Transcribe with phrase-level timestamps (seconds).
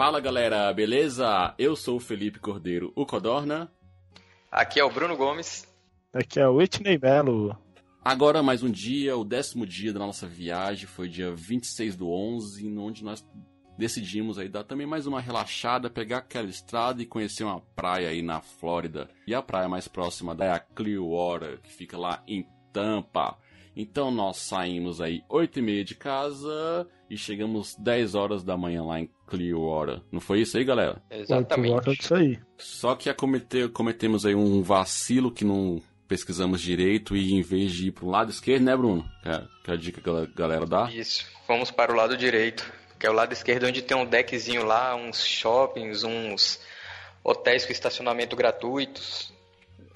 [0.00, 1.54] Fala galera, beleza?
[1.58, 3.70] Eu sou o Felipe Cordeiro, o Codorna.
[4.50, 5.68] Aqui é o Bruno Gomes.
[6.10, 7.54] Aqui é o Whitney Belo.
[8.02, 12.78] Agora mais um dia, o décimo dia da nossa viagem, foi dia 26 do 11,
[12.78, 13.22] onde nós
[13.76, 18.22] decidimos aí dar também mais uma relaxada, pegar aquela estrada e conhecer uma praia aí
[18.22, 19.06] na Flórida.
[19.26, 23.36] E a praia mais próxima da é a Clearwater, que fica lá em Tampa.
[23.80, 28.84] Então nós saímos aí 8 e meia de casa e chegamos 10 horas da manhã
[28.84, 30.02] lá em Clearwater.
[30.12, 31.02] Não foi isso aí, galera?
[31.10, 31.90] Exatamente.
[31.98, 32.38] Isso aí.
[32.58, 37.88] Só que cometer, cometemos aí um vacilo que não pesquisamos direito e em vez de
[37.88, 39.02] ir pro lado esquerdo, né, Bruno?
[39.22, 40.90] Que é, que é a dica que a galera dá.
[40.92, 44.66] Isso, fomos para o lado direito, que é o lado esquerdo onde tem um deckzinho
[44.66, 46.60] lá, uns shoppings, uns
[47.24, 49.32] hotéis com estacionamento gratuitos.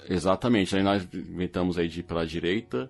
[0.09, 2.89] Exatamente, aí nós inventamos aí de ir pela direita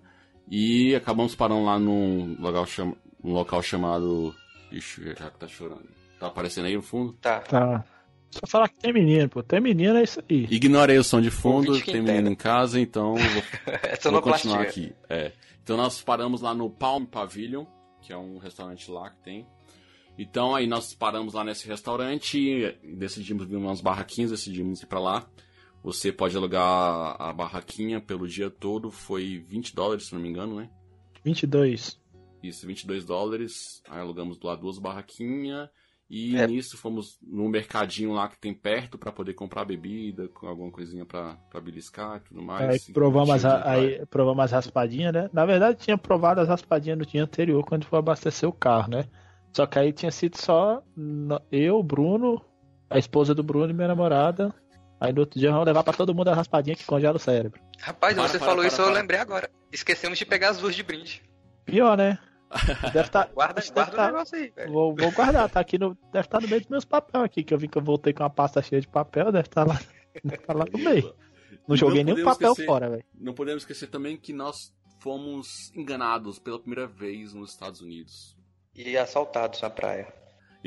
[0.49, 2.95] e acabamos parando lá num local, cham...
[3.23, 4.35] num local chamado.
[4.71, 5.87] Ixi, já que tá chorando.
[6.19, 7.13] Tá aparecendo aí no fundo?
[7.13, 7.39] Tá.
[7.41, 7.83] Tá.
[8.31, 9.41] Só falar que tem menino, pô.
[9.41, 10.47] Tem menino, é isso aí.
[10.49, 12.29] Ignorei o som de fundo, tem menino entenda.
[12.29, 13.43] em casa, então vou,
[14.03, 14.93] vou não continuar aqui.
[15.09, 15.31] É.
[15.63, 17.65] Então nós paramos lá no Palm Pavilion,
[18.01, 19.47] que é um restaurante lá que tem.
[20.17, 24.99] Então aí nós paramos lá nesse restaurante e decidimos vir umas barraquinhas, decidimos ir pra
[24.99, 25.25] lá.
[25.85, 30.55] Você pode alugar a barraquinha pelo dia todo, foi 20 dólares, se não me engano,
[30.55, 30.69] né?
[31.23, 31.99] 22.
[32.41, 33.81] Isso, 22 dólares.
[33.87, 35.69] Aí alugamos lá duas barraquinhas.
[36.09, 36.45] E É.
[36.45, 41.03] nisso fomos no mercadinho lá que tem perto pra poder comprar bebida, com alguma coisinha
[41.05, 42.69] pra, pra beliscar e tudo mais.
[42.69, 43.63] Aí E provamos praia.
[43.99, 45.29] aí provamos as raspadinhas, né?
[45.33, 49.05] Na verdade, tinha provado as raspadinhas no dia anterior, quando foi abastecer o carro, né?
[49.51, 50.83] Só que aí tinha sido só
[51.51, 52.39] eu, Bruno,
[52.89, 54.53] a esposa do Bruno e minha namorada.
[54.99, 57.61] Aí no outro dia vamos levar pra todo mundo a raspadinha que congela o cérebro.
[57.79, 58.93] Rapaz, Para, você para, falou para, isso, eu para.
[58.95, 59.49] lembrei agora.
[59.71, 61.21] Esquecemos de pegar as duas de brinde.
[61.65, 62.17] Pior, né?
[62.93, 64.71] Deve tá, Guarda, deve guarda o tá- negócio aí, velho.
[64.71, 65.95] Vou, vou guardar, tá aqui no.
[66.13, 68.23] Deve estar no meio dos meus papéis aqui, que eu vi que eu voltei com
[68.23, 69.77] uma pasta cheia de papel, deve estar lá,
[70.23, 71.13] deve tá lá no meio.
[71.67, 73.03] Não joguei não nenhum papel esquecer- fora, velho.
[73.19, 78.37] Não podemos esquecer também que nós fomos enganados pela primeira vez nos Estados Unidos.
[78.73, 80.13] E assaltados na praia.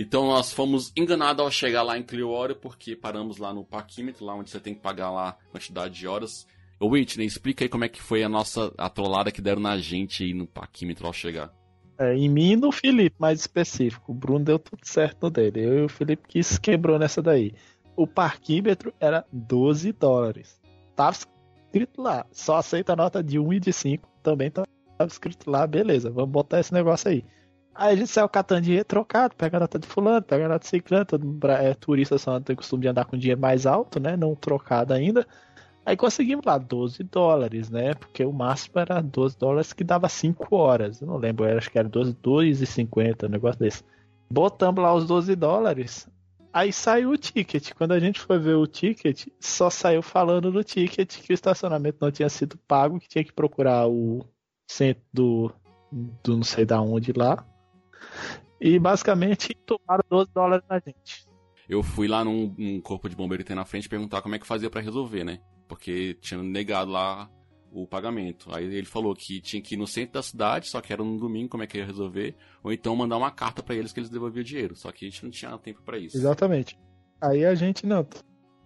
[0.01, 4.33] Então nós fomos enganados ao chegar lá em Clearwater porque paramos lá no parquímetro, lá
[4.33, 6.47] onde você tem que pagar lá a quantidade de horas.
[6.79, 9.77] Ô Whitney, explica aí como é que foi a nossa a trollada que deram na
[9.77, 11.53] gente aí no parquímetro ao chegar.
[11.99, 14.13] É, em mim e no Felipe, mais específico.
[14.13, 15.65] O Bruno deu tudo certo no dele.
[15.65, 17.53] Eu e o Felipe que se quebrou nessa daí.
[17.97, 20.61] O parquímetro era 12 dólares.
[20.95, 22.25] Tava escrito lá.
[22.31, 24.09] Só aceita nota de 1 e de 5.
[24.23, 24.69] Também tava
[25.09, 25.67] escrito lá.
[25.67, 27.25] Beleza, vamos botar esse negócio aí.
[27.79, 29.37] Aí a gente saiu catando dinheiro trocado.
[29.37, 31.05] Pega a nota de fulano, pega a nota de ciclano.
[31.05, 34.17] Todo é, turista só tem costume de andar com dinheiro mais alto, né?
[34.17, 35.25] Não trocado ainda.
[35.87, 37.95] Aí conseguimos lá 12 dólares, né?
[37.95, 41.01] Porque o máximo era 12 dólares que dava 5 horas.
[41.01, 43.85] Eu não lembro, acho que era 12, 2,50, um negócio desse.
[44.29, 46.09] Botamos lá os 12 dólares.
[46.53, 47.73] Aí saiu o ticket.
[47.75, 51.99] Quando a gente foi ver o ticket, só saiu falando no ticket que o estacionamento
[52.01, 54.27] não tinha sido pago, que tinha que procurar o
[54.69, 55.53] centro do,
[56.25, 57.47] do não sei da onde lá.
[58.61, 61.27] E basicamente tomaram 12 dólares na gente.
[61.69, 64.39] Eu fui lá num, num corpo de bombeiro que tem na frente perguntar como é
[64.39, 65.41] que fazia pra resolver, né?
[65.69, 67.31] Porque tinha negado lá
[67.71, 68.55] o pagamento.
[68.55, 71.19] Aí ele falou que tinha que ir no centro da cidade, só que era no
[71.19, 74.11] domingo, como é que ia resolver, ou então mandar uma carta pra eles que eles
[74.11, 74.75] devolviam o dinheiro.
[74.75, 76.17] Só que a gente não tinha tempo pra isso.
[76.17, 76.79] Exatamente.
[77.21, 78.07] Aí a gente, não.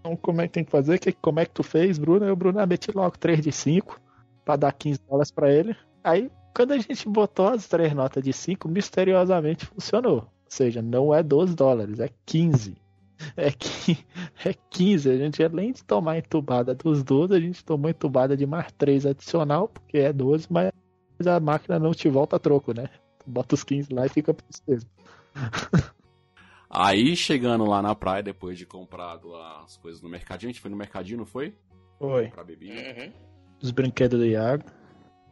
[0.01, 0.99] Então, como é que tem que fazer?
[0.99, 2.31] Que, como é que tu fez, Bruno?
[2.31, 4.01] O Bruno ah, meti logo 3 de 5
[4.45, 5.77] pra dar 15 dólares pra ele.
[6.03, 10.17] Aí, quando a gente botou as três notas de 5, misteriosamente funcionou.
[10.17, 12.77] Ou seja, não é 12 dólares, é 15.
[13.37, 13.49] É,
[14.49, 15.11] é 15.
[15.11, 19.07] A gente, além de tomar entubada dos 12, a gente tomou entubada de mais 3
[19.07, 20.73] adicional, porque é 12, mas
[21.27, 22.89] a máquina não te volta a troco, né?
[23.19, 24.35] Tu bota os 15 lá e fica
[24.67, 24.91] mesmo.
[26.69, 30.71] Aí chegando lá na praia, depois de comprado as coisas no mercadinho, a gente foi
[30.71, 31.55] no mercadinho, não foi?
[31.99, 32.27] Foi.
[32.27, 32.75] Comprar bebida.
[32.75, 33.13] Uhum.
[33.63, 34.65] Os brinquedos do Iago.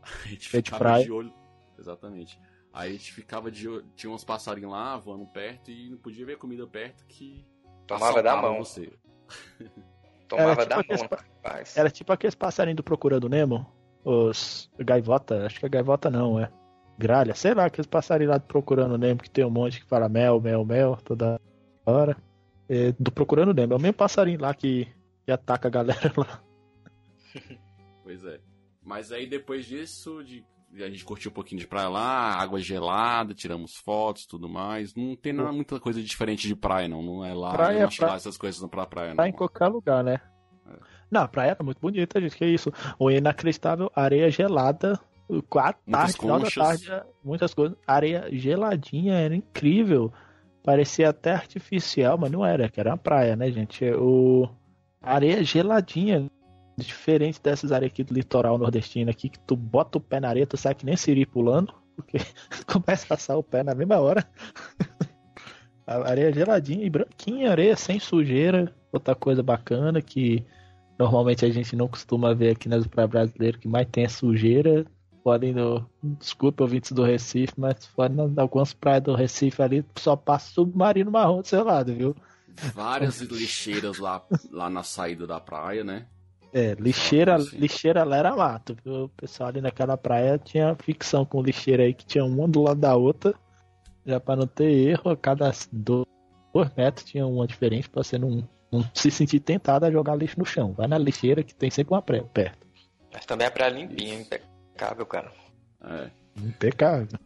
[0.24, 1.04] A gente É de ficava praia.
[1.04, 1.32] de olho.
[1.78, 2.40] Exatamente.
[2.72, 3.84] Aí a gente ficava de olho.
[3.96, 7.44] Tinha uns passarinhos lá voando perto e não podia ver comida perto que.
[7.86, 8.58] Tomava da mão.
[8.58, 8.92] Você.
[10.28, 11.76] Tomava Era da tipo mão, aqueles- rapaz.
[11.76, 13.66] Era tipo aqueles passarinhos do Procurando Nemo.
[14.04, 16.50] Os gaivota, acho que é gaivota não, é.
[16.96, 20.08] Gralha, sei lá, aqueles passarinhos lá do Procurando Nemo que tem um monte que fala
[20.08, 21.40] mel, mel, mel toda
[21.84, 22.16] hora.
[22.68, 24.86] É, do Procurando Nemo, é o mesmo passarinho lá que,
[25.24, 26.40] que ataca a galera lá.
[28.04, 28.40] Pois é.
[28.90, 30.44] Mas aí depois disso, de,
[30.74, 34.96] a gente curtiu um pouquinho de praia lá, água gelada, tiramos fotos tudo mais.
[34.96, 37.00] Não tem nada, muita coisa diferente de praia, não.
[37.00, 39.28] Não é lá, Praia não é essas coisas pra praia, Tá não.
[39.28, 40.20] em qualquer lugar, né?
[40.68, 40.76] É.
[41.08, 42.72] Não, a praia era muito bonita, gente, que isso.
[42.98, 44.98] O inacreditável, areia gelada.
[45.48, 46.90] Quatro tarde, final da tarde,
[47.22, 47.78] muitas coisas.
[47.86, 50.12] Areia geladinha, era incrível.
[50.64, 53.84] parecia até artificial, mas não era, que era uma praia, né, gente?
[53.92, 54.48] O
[55.00, 56.28] areia geladinha,
[56.84, 60.46] diferente dessas areias aqui do litoral nordestino aqui, que tu bota o pé na areia,
[60.46, 62.18] tu sai que nem siri pulando, porque
[62.66, 64.26] começa a assar o pé na mesma hora.
[65.86, 70.44] a areia geladinha e branquinha, areia sem sujeira, outra coisa bacana que
[70.98, 74.84] normalmente a gente não costuma ver aqui nas praias brasileiras, que mais tem é sujeira.
[75.22, 80.52] Podem, no, desculpa, ouvintes do Recife, mas fora algumas praias do Recife ali, só passa
[80.52, 82.16] submarino marrom do seu lado, viu?
[82.74, 86.06] Várias lixeiras lá, lá na saída da praia, né?
[86.52, 87.56] É, lixeira, assim.
[87.56, 89.04] lixeira lá era mato, viu?
[89.04, 92.80] O pessoal ali naquela praia tinha ficção com lixeira aí que tinha uma do lado
[92.80, 93.34] da outra.
[94.04, 96.06] Já para não ter erro, a cada dois
[96.76, 100.44] metros tinha uma diferente para você não, não se sentir tentado a jogar lixo no
[100.44, 100.72] chão.
[100.72, 102.66] Vai na lixeira que tem sempre uma praia perto.
[103.12, 105.30] Mas também é praia limpinha, impecável, cara.
[105.84, 106.10] É.
[106.36, 107.18] Impecável.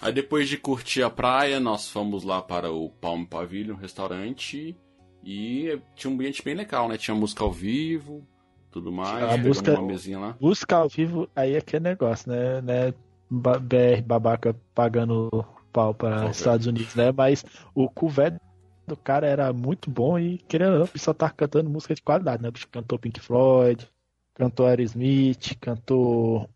[0.00, 4.76] Aí depois de curtir a praia, nós fomos lá para o Palm Pavilion, restaurante.
[5.22, 6.96] E tinha um ambiente bem legal, né?
[6.96, 8.26] Tinha música ao vivo,
[8.70, 9.22] tudo mais.
[9.22, 10.36] A música, uma mesinha lá.
[10.40, 12.60] Música ao vivo, aí é que é negócio, né?
[12.60, 12.94] né?
[13.30, 17.12] BR babaca pagando pau para Estados Unidos, né?
[17.12, 17.44] Mas
[17.74, 18.38] o couvert
[18.86, 22.48] do cara era muito bom e querendo só tá cantando música de qualidade, né?
[22.48, 23.88] O bicho cantou Pink Floyd,
[24.34, 26.50] cantou Aerosmith, cantou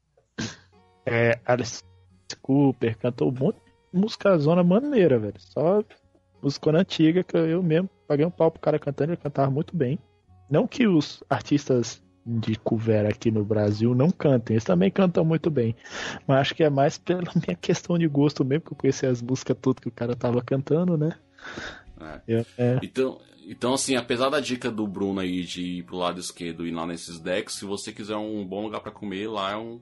[1.06, 1.82] é, Alice
[2.43, 3.56] Cooper, cantou um monte
[3.93, 5.38] de música zona maneira, velho.
[5.38, 5.82] Só
[6.43, 9.99] música antiga que eu mesmo paguei um pau pro cara cantando, ele cantava muito bem.
[10.50, 15.50] Não que os artistas de cover aqui no Brasil não cantem, eles também cantam muito
[15.50, 15.76] bem.
[16.26, 19.20] Mas acho que é mais pela minha questão de gosto mesmo, que eu conheci as
[19.20, 21.19] músicas tudo que o cara tava cantando, né?
[22.00, 22.20] É.
[22.26, 22.81] Eu, é...
[22.82, 26.70] Então, então, assim, apesar da dica do Bruno aí de ir pro lado esquerdo e
[26.70, 29.81] ir lá nesses decks, se você quiser um bom lugar para comer, lá é um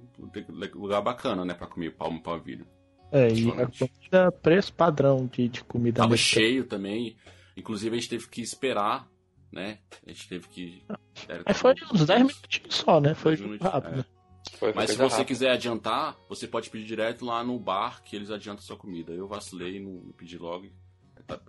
[0.75, 2.67] lugar bacana, né, para comer palmo pavilho.
[3.13, 6.01] É, e a comida, preço padrão de, de comida.
[6.01, 7.15] Tava cheio também.
[7.57, 9.07] Inclusive a gente teve que esperar,
[9.53, 9.79] né?
[10.07, 10.83] A gente teve que.
[11.47, 13.15] É, foi uns 10 minutinhos só, né?
[13.15, 14.01] Foi rápido.
[14.01, 14.23] É.
[14.59, 15.27] Foi, Mas se você rápido.
[15.27, 19.13] quiser adiantar, você pode pedir direto lá no bar que eles adiantam sua comida.
[19.13, 20.67] Eu vacilei, não pedi logo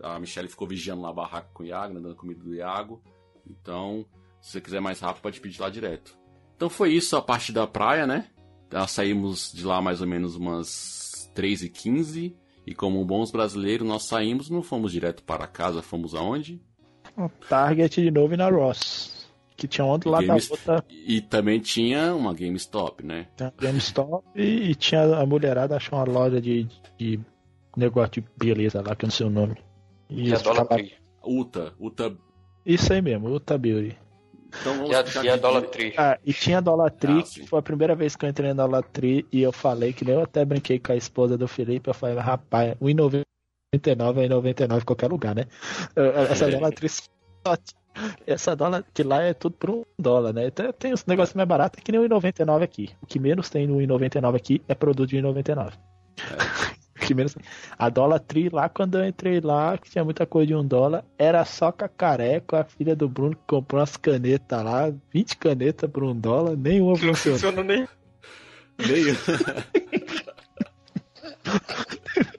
[0.01, 3.01] a Michelle ficou vigiando lá a barraca com o Iago, né, dando comida do Iago.
[3.47, 4.05] Então,
[4.41, 6.17] se você quiser mais rápido, pode pedir lá direto.
[6.55, 8.29] Então foi isso a parte da praia, né?
[8.71, 12.35] Nós saímos de lá mais ou menos umas 3h15.
[12.65, 16.61] E como bons brasileiros, nós saímos, não fomos direto para casa, fomos aonde?
[17.49, 19.29] Target de novo e na Ross.
[19.55, 20.27] Que tinha ontem lá Game...
[20.27, 20.85] da outra.
[20.89, 23.27] E também tinha uma GameStop, né?
[23.59, 26.67] GameStop e, e tinha a mulherada achou uma loja de,
[26.97, 27.19] de
[27.77, 29.55] negócio de beleza lá, que eu não sei o nome.
[30.09, 30.93] E é Dollar Tree.
[31.23, 32.15] Uta, Uta.
[32.65, 33.97] Isso aí mesmo, Uta Beauty.
[34.59, 35.93] Então vamos e a, e a Dollar Tree.
[35.97, 38.65] Ah, e tinha Dollar Tree, ah, que foi a primeira vez que eu entrei na
[38.65, 41.89] Dollar Tree e eu falei, que nem eu até brinquei com a esposa do Felipe,
[41.89, 42.75] eu falei, rapaz,
[43.73, 45.45] 1,99 é 99 em qualquer lugar, né?
[46.29, 47.55] Essa Dollar Tree só
[48.25, 50.47] essa dólar que lá é tudo por um dólar, né?
[50.47, 52.89] Então tem os negócios mais baratos que nem o 1,99 aqui.
[53.01, 55.73] O que menos tem no 1,99 aqui é produto de 1,99.
[56.97, 57.35] É que menos.
[57.77, 61.05] A dólar tri lá, quando eu entrei lá, que tinha muita coisa de um dólar,
[61.17, 66.03] era só cacareco, a filha do Bruno que comprou umas canetas lá, 20 canetas por
[66.03, 67.39] um dólar, nenhuma funcionou.
[67.39, 67.87] Funcionou nem.
[68.79, 69.19] Nenhuma.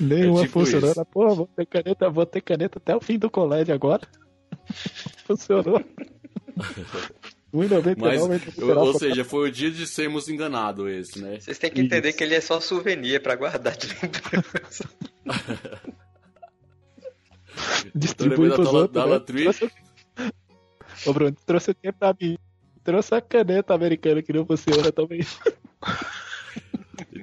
[0.00, 0.90] nenhuma é tipo funcionou.
[0.90, 1.04] Isso.
[1.06, 4.06] Porra, vou ter caneta, vou ter caneta até o fim do colégio agora.
[5.26, 5.84] funcionou.
[7.54, 8.20] 1,99 Mas,
[8.76, 11.38] ou seja, foi o dia de sermos enganados esse, né?
[11.40, 12.18] Vocês têm que entender Isso.
[12.18, 14.84] que ele é só souvenir pra guardar de lembrança.
[17.94, 18.92] Distribui pros outros.
[18.92, 19.18] Da, né?
[19.20, 19.70] trouxe...
[21.06, 22.36] Ô Bruno, trouxe tempo pra mim.
[22.84, 25.20] Trouxe a caneta americana que não funciona também.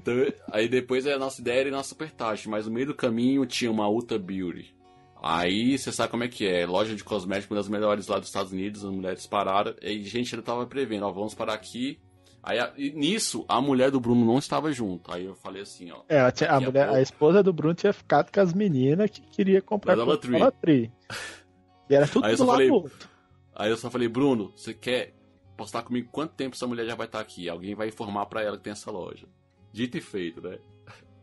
[0.03, 2.95] Então, aí depois a nossa ideia era ir na Super Taxa, mas no meio do
[2.95, 4.75] caminho tinha uma Ultra Beauty.
[5.21, 6.65] Aí você sabe como é que é.
[6.65, 9.73] Loja de cosméticos, uma das melhores lá dos Estados Unidos, as mulheres pararam.
[9.81, 11.97] E a gente ainda tava prevendo, ó, vamos parar aqui.
[12.43, 12.59] Aí
[12.93, 15.13] nisso, a mulher do Bruno não estava junto.
[15.13, 16.01] Aí eu falei assim, ó.
[16.09, 19.21] É, a, a, mulher, a, a esposa do Bruno tinha ficado com as meninas que
[19.21, 20.17] queria comprar Dollar
[20.51, 20.91] Tree.
[21.89, 23.09] E era tudo aí do lado falei, outro.
[23.55, 25.13] Aí eu só falei, Bruno, você quer
[25.55, 27.47] postar comigo quanto tempo essa mulher já vai estar aqui?
[27.47, 29.25] Alguém vai informar para ela que tem essa loja.
[29.73, 30.59] Dito e feito, né?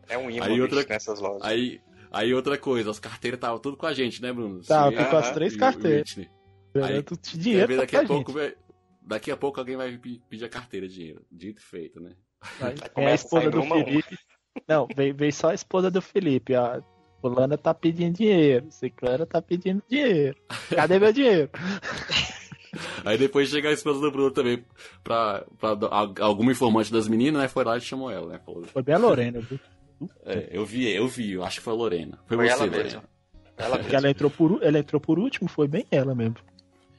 [0.07, 1.41] É um imã aí outra, nessas lojas.
[1.41, 1.81] Aí,
[2.11, 4.61] Aí outra coisa, as carteiras estavam tudo com a gente, né, Bruno?
[4.61, 6.17] Tá, com as três carteiras.
[6.75, 7.03] Aí,
[7.37, 8.33] dinheiro daqui a pouco,
[9.01, 9.97] daqui a pouco alguém vai
[10.29, 11.25] pedir a carteira de dinheiro.
[11.31, 12.11] Dito e feito, né?
[12.59, 14.17] Aí, é a esposa do Felipe.
[14.67, 16.53] Não, veio, veio só a esposa do Felipe.
[16.53, 16.83] A
[17.21, 18.69] fulana tá pedindo dinheiro.
[18.69, 20.35] Ciclana tá pedindo dinheiro.
[20.75, 21.49] Cadê meu dinheiro?
[23.05, 24.63] Aí depois chega a esposa do Bruno também
[25.03, 25.77] pra, pra
[26.19, 27.47] alguma informante das meninas, né?
[27.47, 28.39] Foi lá e chamou ela, né?
[28.73, 29.59] Foi bem a Lorena, viu?
[30.25, 32.19] É, eu vi, eu vi, eu acho que foi a Lorena.
[32.27, 32.83] Foi, Foi você, ela Lorena.
[32.83, 33.03] mesmo.
[33.57, 36.37] Ela ela entrou, por, ela entrou por último, foi bem ela mesmo.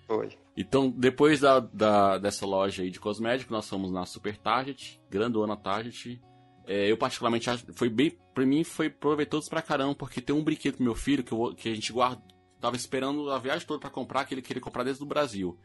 [0.06, 0.28] foi.
[0.56, 5.56] Então, depois da, da- dessa loja aí de cosméticos, nós fomos na Super Target, grandona
[5.56, 6.20] Target.
[6.66, 10.44] É, eu particularmente acho, foi bem, pra mim foi proveitoso pra caramba, porque tem um
[10.44, 12.22] brinquedo pro meu filho que, eu que a gente guarda,
[12.62, 15.58] tava esperando a viagem toda pra comprar, que ele queria comprar desde o Brasil.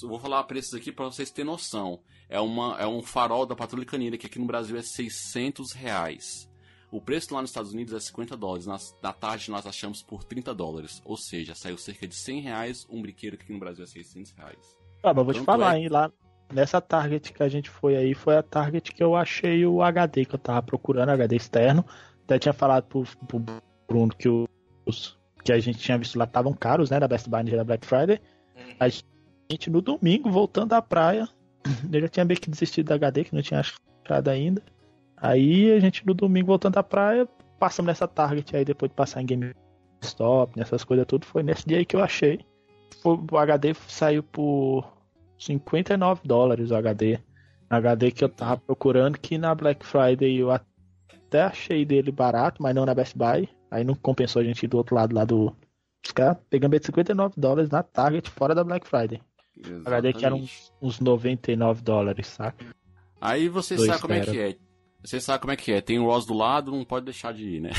[0.00, 2.00] Vou falar preços aqui pra vocês terem noção.
[2.26, 6.50] É, uma, é um farol da Patrulha Canina, que aqui no Brasil é 600 reais.
[6.90, 8.66] O preço lá nos Estados Unidos é 50 dólares.
[8.66, 11.02] Na, na tarde nós achamos por 30 dólares.
[11.04, 14.32] Ou seja, saiu cerca de 100 reais um brinquedo que aqui no Brasil é 600
[14.32, 14.78] reais.
[15.02, 16.10] Ah, mas vou te Tanto falar, é- hein, lá
[16.50, 20.24] nessa Target que a gente foi aí, foi a Target que eu achei o HD
[20.24, 21.84] que eu tava procurando, HD externo.
[22.24, 23.44] Até tinha falado pro, pro
[23.86, 24.28] Bruno que
[24.86, 27.86] os que a gente tinha visto lá estavam caros, né, da Best Buy da Black
[27.86, 28.20] Friday.
[28.56, 28.74] Hum.
[28.80, 31.28] A gente no domingo, voltando da praia,
[31.92, 34.62] eu já tinha meio que desistido da HD, que não tinha achado ainda.
[35.16, 37.28] Aí a gente no domingo, voltando da praia,
[37.58, 41.78] passamos nessa Target aí, depois de passar em GameStop, nessas coisas tudo, foi nesse dia
[41.78, 42.40] aí que eu achei.
[43.02, 44.84] Foi, o HD saiu por
[45.38, 47.18] 59 dólares o HD.
[47.70, 52.74] HD que eu tava procurando, que na Black Friday eu até achei dele barato, mas
[52.74, 53.48] não na Best Buy.
[53.70, 55.54] Aí não compensou a gente ir do outro lado lá do.
[56.04, 59.20] Os caras pegando de 59 dólares na Target fora da Black Friday.
[59.84, 62.64] HD que era uns, uns 99 dólares, saca?
[63.20, 64.30] Aí você Dois sabe como é tera.
[64.32, 64.56] que é.
[65.04, 65.80] Você sabe como é que é.
[65.80, 67.70] Tem o Ross do lado, não pode deixar de ir, né?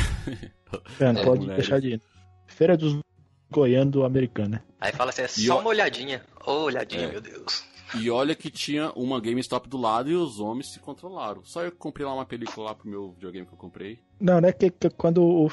[1.00, 1.64] É, não É, pode mulheres.
[1.66, 2.02] deixar de ir.
[2.48, 3.00] Feira dos
[3.50, 4.62] Goianos do americano, né?
[4.80, 6.24] Aí fala assim, é só uma olhadinha.
[6.46, 7.12] Ô, olhadinha, É.
[7.12, 7.64] meu Deus.
[7.96, 11.44] E olha que tinha uma GameStop do lado e os homens se controlaram.
[11.44, 14.00] Só eu comprei lá uma película lá pro meu videogame que eu comprei.
[14.20, 14.52] Não, né?
[14.52, 15.50] Que, que quando o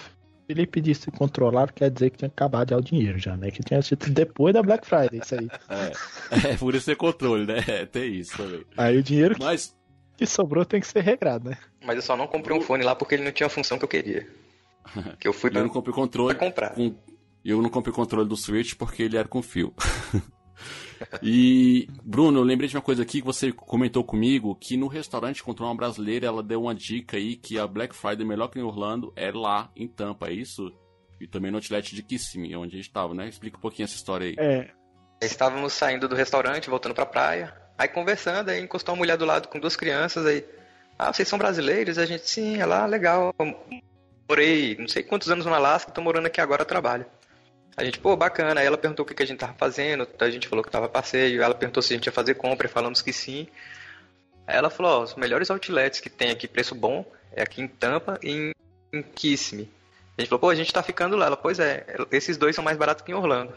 [0.46, 3.50] Felipe disse controlar, quer dizer que tinha acabado já o dinheiro já, né?
[3.50, 5.48] Que tinha sido depois da Black Friday, isso aí.
[6.48, 7.64] É, é por isso ter controle, né?
[7.66, 8.64] É, tem isso também.
[8.76, 9.74] Aí o dinheiro que- Mas,
[10.16, 11.58] que sobrou tem que ser regrado, né?
[11.84, 13.84] Mas eu só não comprei um fone lá porque ele não tinha a função que
[13.84, 14.26] eu queria.
[15.18, 16.34] Que eu fui eu pra, não comprei pra controle.
[16.36, 16.70] comprar.
[16.74, 16.94] com-
[17.44, 19.74] Eu não comprei o controle do Switch porque ele era com fio.
[21.22, 25.40] e, Bruno, eu lembrei de uma coisa aqui que você comentou comigo, que no restaurante
[25.40, 28.62] encontrou uma brasileira, ela deu uma dica aí que a Black Friday melhor que em
[28.62, 30.72] Orlando é lá em Tampa, é isso?
[31.20, 33.28] E também no outlet de Kissimmee, onde a gente tava, né?
[33.28, 34.34] Explica um pouquinho essa história aí.
[34.38, 34.70] É,
[35.20, 37.54] Estávamos saindo do restaurante, voltando pra praia.
[37.78, 40.44] Aí conversando, aí encostou uma mulher do lado com duas crianças aí.
[40.98, 41.98] Ah, vocês são brasileiros?
[41.98, 43.34] A gente, sim, é lá, legal.
[44.28, 47.06] Morei não sei quantos anos no Alasca, tô morando aqui agora, trabalho.
[47.76, 48.60] A gente, pô, bacana.
[48.60, 50.88] Aí ela perguntou o que que a gente tava fazendo, a gente falou que tava
[50.88, 51.42] passeio.
[51.42, 53.46] Ela perguntou se a gente ia fazer compra, falamos que sim.
[54.46, 57.68] Aí ela falou, ó, os melhores outlets que tem aqui, preço bom, é aqui em
[57.68, 58.52] Tampa e em,
[58.92, 59.68] em Kissimmee.
[60.16, 61.26] A gente falou, pô, a gente tá ficando lá.
[61.26, 63.52] Ela, pois é, esses dois são mais baratos que em Orlando.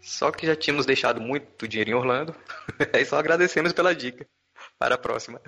[0.00, 2.34] Só que já tínhamos deixado muito dinheiro em Orlando.
[2.92, 4.26] Aí só agradecemos pela dica.
[4.78, 5.40] Para a próxima.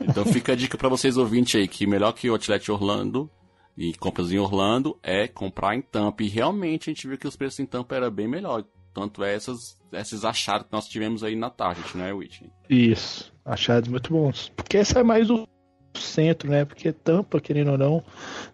[0.00, 3.30] Então fica a dica pra vocês ouvintes aí, que melhor que o Outlet Orlando
[3.78, 6.22] e compras em Orlando é comprar em Tampa.
[6.24, 8.64] E realmente a gente viu que os preços em Tampa era bem melhor.
[8.92, 12.50] Tanto é essas, esses achados que nós tivemos aí na Target, não é, Whitney?
[12.68, 13.32] isso.
[13.44, 14.50] Achados muito bons.
[14.56, 15.46] Porque esse é mais o
[15.94, 16.64] centro, né?
[16.64, 18.04] Porque Tampa, querendo ou não,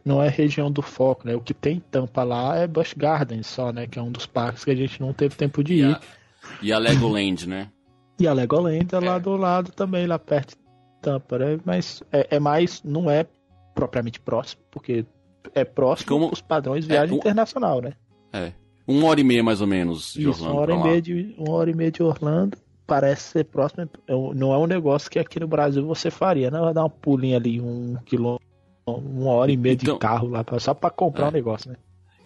[0.04, 1.34] não é região do foco, né?
[1.34, 3.86] O que tem em Tampa lá é Busch Gardens só, né?
[3.86, 5.84] Que é um dos parques que a gente não teve tempo de E ir.
[5.94, 6.00] a,
[6.62, 7.70] e a Legoland, né?
[8.20, 9.20] E a Legoland é lá É.
[9.20, 10.62] do lado também, lá perto de
[11.02, 11.58] Tampa, né?
[11.64, 13.26] Mas é, é mais, não é
[13.74, 15.04] propriamente próximo, porque
[15.54, 17.92] é próximo Como- dos padrões viagem um- internacional, né?
[18.32, 18.52] É.
[18.86, 21.34] Uma hora e meia mais ou menos de Isso, Orlando uma hora, e meia de,
[21.38, 22.58] uma hora e meia de Orlando.
[22.86, 23.88] Parece ser próximo.
[24.06, 26.62] é um- Não é um negócio que aqui no Brasil você faria, não?
[26.64, 28.46] Vai dar um pulinho ali, um quilômetro,
[28.86, 31.28] uma hora e meia Então- de carro lá, só pra comprar É.
[31.28, 31.76] um negócio, né?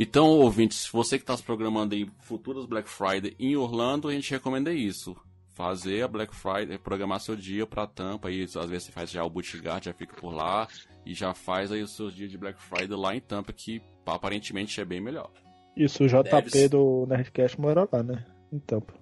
[0.01, 4.31] Então, ouvintes, você que está se programando em futuras Black Friday em Orlando, a gente
[4.31, 5.17] recomenda isso.
[5.59, 9.25] Fazer a Black Friday, programar seu dia pra Tampa, aí às vezes você faz já
[9.25, 10.69] o Bootguard, já fica por lá,
[11.05, 14.81] e já faz aí os seus dias de Black Friday lá em Tampa, que aparentemente
[14.81, 15.29] é bem melhor.
[15.77, 18.25] Isso, o JP Deve do Nerdcast mora lá, né?
[18.53, 18.95] Em Tampa.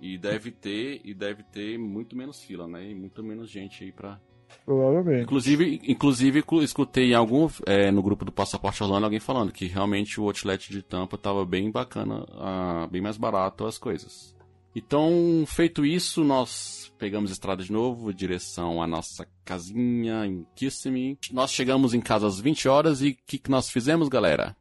[0.00, 2.88] E deve ter, e deve ter muito menos fila, né?
[2.88, 4.18] E muito menos gente aí pra.
[4.64, 5.24] Provavelmente.
[5.24, 9.66] Inclusive, inclusive cu- escutei em algum é, no grupo do Passaporte Orlando alguém falando que
[9.66, 14.34] realmente o outlet de Tampa tava bem bacana, ah, bem mais barato as coisas.
[14.74, 21.18] Então, feito isso, nós pegamos a estrada de novo, direção à nossa casinha em Kissimmee.
[21.32, 24.56] Nós chegamos em casa às 20 horas e o que, que nós fizemos, galera?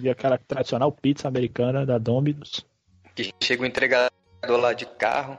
[0.00, 2.64] E aquela tradicional pizza americana da Domino's.
[3.14, 4.10] Que chega o entregador
[4.48, 5.38] lá de carro.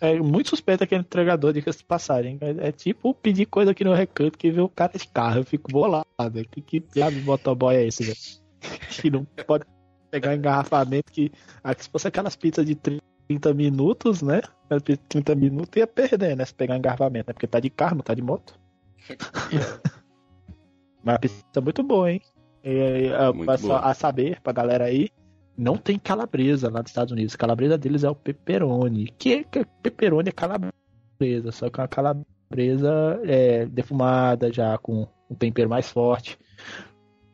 [0.00, 2.38] É muito suspeito aquele entregador, de passagem.
[2.40, 5.40] É, é tipo pedir coisa aqui no recanto que vê o cara de carro.
[5.40, 6.06] Eu fico bolado.
[6.50, 8.40] Que, que diabo de motoboy é esse, velho?
[8.90, 9.64] Que não pode
[10.10, 11.30] pegar engarrafamento que.
[11.62, 13.10] Aqui, se fosse aquelas pizzas de 30
[13.54, 14.40] minutos, né?
[14.64, 16.44] Aquelas pizzas de 30 minutos ia perder, né?
[16.44, 17.34] Se pegar engarrafamento, né?
[17.34, 18.58] Porque tá de carro, não tá de moto.
[21.02, 22.20] Uma pizza muito boa, hein?
[22.62, 23.80] É, é, Muito boa.
[23.80, 25.08] A saber, pra galera aí,
[25.56, 27.34] não tem calabresa lá nos Estados Unidos.
[27.34, 29.08] A calabresa deles é o pepperoni.
[29.18, 34.76] Que, é- que é- pepperoni é calabresa, só que é uma calabresa é, defumada já,
[34.78, 36.38] com um tempero mais forte.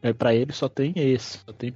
[0.03, 1.75] É, pra eles só tem esse, só tem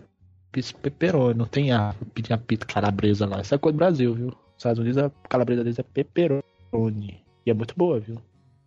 [0.52, 1.90] pizza pepperoni, não tem a,
[2.30, 3.40] a pizza calabresa lá.
[3.40, 4.26] Isso é coisa do Brasil, viu?
[4.26, 7.24] Nos Estados Unidos a calabresa deles é pepperoni.
[7.46, 8.20] E é muito boa, viu?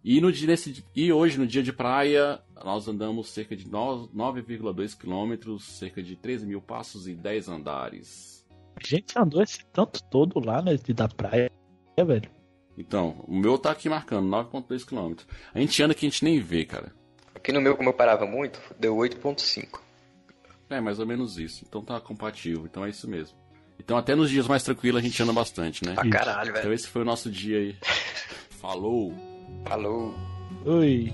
[0.03, 4.09] E, no dia desse- e hoje, no dia de praia, nós andamos cerca de no-
[4.13, 8.45] 9,2 quilômetros, cerca de 13 mil passos e 10 andares.
[8.75, 11.49] A gente andou esse tanto todo lá, né, de- da praia,
[11.95, 12.29] é, velho.
[12.77, 15.27] Então, o meu tá aqui marcando 9,2 quilômetros.
[15.53, 16.91] A gente anda que a gente nem vê, cara.
[17.35, 19.81] Aqui no meu, como eu parava muito, deu 8.5.
[20.73, 21.63] É, mais ou menos isso.
[21.67, 22.65] Então tá compatível.
[22.65, 23.37] Então é isso mesmo.
[23.79, 25.93] Então até nos dias mais tranquilos a gente anda bastante, né?
[25.93, 26.59] Pra caralho, velho.
[26.59, 27.75] Então esse foi o nosso dia aí.
[28.61, 29.13] Falou!
[29.65, 30.15] Falou.
[30.65, 31.11] Oi.